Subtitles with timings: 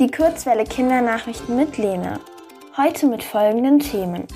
[0.00, 2.20] Die Kurzwelle Kindernachrichten mit Lena.
[2.74, 4.26] Heute mit folgenden Themen.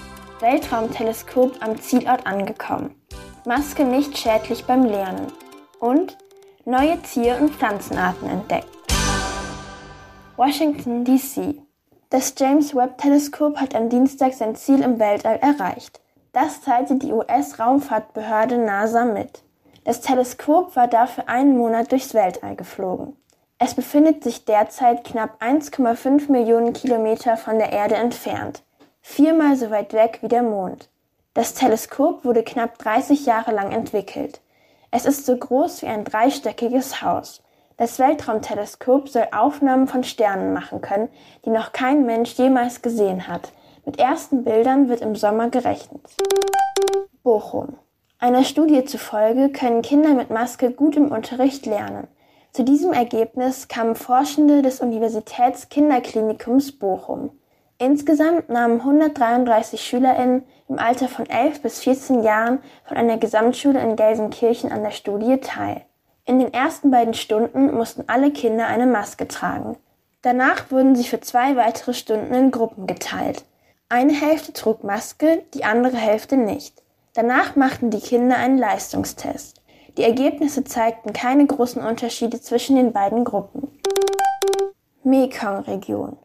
[0.41, 2.94] Weltraumteleskop am Zielort angekommen.
[3.47, 5.33] Maske nicht schädlich beim Lernen.
[5.81, 6.19] Und
[6.67, 8.69] neue Tier- und Pflanzenarten entdeckt.
[10.36, 11.62] Washington, D.C.
[12.10, 15.98] Das James Webb Teleskop hat am Dienstag sein Ziel im Weltall erreicht.
[16.34, 19.42] Das teilte die US-Raumfahrtbehörde NASA mit.
[19.84, 23.16] Das Teleskop war dafür einen Monat durchs Weltall geflogen.
[23.64, 28.62] Es befindet sich derzeit knapp 1,5 Millionen Kilometer von der Erde entfernt,
[29.00, 30.91] viermal so weit weg wie der Mond.
[31.32, 34.42] Das Teleskop wurde knapp 30 Jahre lang entwickelt.
[34.91, 37.42] Es ist so groß wie ein dreistöckiges Haus.
[37.78, 41.08] Das Weltraumteleskop soll Aufnahmen von Sternen machen können,
[41.46, 43.50] die noch kein Mensch jemals gesehen hat.
[43.86, 46.02] Mit ersten Bildern wird im Sommer gerechnet.
[47.22, 47.78] Bochum.
[48.19, 52.08] Einer Studie zufolge können Kinder mit Maske gut im Unterricht lernen.
[52.54, 57.33] Zu diesem Ergebnis kamen Forschende des Universitätskinderklinikums Bochum.
[57.78, 63.96] Insgesamt nahmen 133 SchülerInnen im Alter von 11 bis 14 Jahren von einer Gesamtschule in
[63.96, 65.83] Gelsenkirchen an der Studie teil.
[66.27, 69.77] In den ersten beiden Stunden mussten alle Kinder eine Maske tragen.
[70.22, 73.44] Danach wurden sie für zwei weitere Stunden in Gruppen geteilt.
[73.89, 76.84] Eine Hälfte trug Maske, die andere Hälfte nicht.
[77.14, 79.61] Danach machten die Kinder einen Leistungstest.
[79.97, 83.69] Die Ergebnisse zeigten keine großen Unterschiede zwischen den beiden Gruppen.
[85.05, 86.17] Mekong-Region.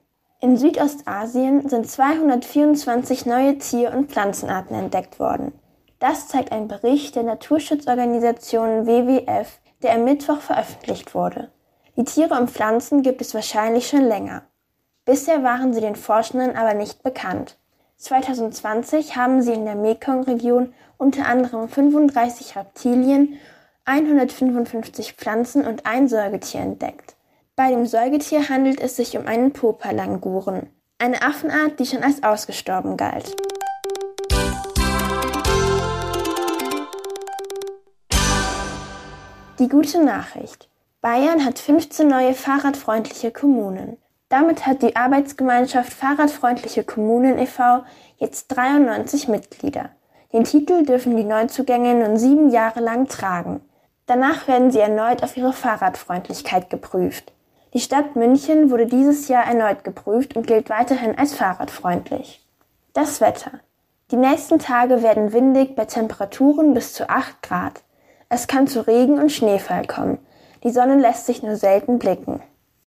[0.42, 5.52] In Südostasien sind 224 neue Tier- und Pflanzenarten entdeckt worden.
[6.00, 11.52] Das zeigt ein Bericht der Naturschutzorganisation WWF, der am Mittwoch veröffentlicht wurde.
[11.98, 14.44] Die Tiere und Pflanzen gibt es wahrscheinlich schon länger.
[15.06, 17.58] Bisher waren sie den Forschenden aber nicht bekannt.
[17.98, 23.38] 2020 haben sie in der Mekong-Region unter anderem 35 Reptilien
[23.90, 27.16] 155 Pflanzen und ein Säugetier entdeckt.
[27.56, 32.98] Bei dem Säugetier handelt es sich um einen Popalanguren, eine Affenart, die schon als ausgestorben
[32.98, 33.36] galt.
[39.58, 40.70] Die gute Nachricht.
[41.02, 43.98] Bayern hat 15 neue fahrradfreundliche Kommunen.
[44.30, 47.84] Damit hat die Arbeitsgemeinschaft Fahrradfreundliche Kommunen e.V.
[48.18, 49.90] jetzt 93 Mitglieder.
[50.32, 53.62] Den Titel dürfen die Neuzugänge nun sieben Jahre lang tragen.
[54.10, 57.32] Danach werden sie erneut auf ihre Fahrradfreundlichkeit geprüft.
[57.76, 62.44] Die Stadt München wurde dieses Jahr erneut geprüft und gilt weiterhin als fahrradfreundlich.
[62.94, 63.52] Das Wetter.
[64.10, 67.84] Die nächsten Tage werden windig bei Temperaturen bis zu 8 Grad.
[68.30, 70.18] Es kann zu Regen und Schneefall kommen.
[70.64, 72.42] Die Sonne lässt sich nur selten blicken.